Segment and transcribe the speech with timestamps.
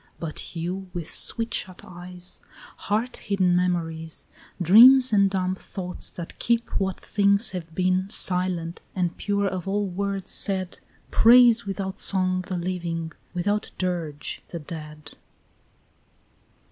[0.19, 2.39] But you, with sweet shut eyes,
[2.89, 4.25] Heart hidden memories,
[4.59, 9.85] Dreams and dumb thoughts that keep what things have been Silent, and pure of all
[9.87, 10.79] words said,
[11.11, 15.11] Praise without song the living, without dirge the dead.